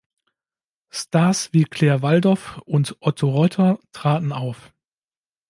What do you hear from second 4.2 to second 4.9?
auf.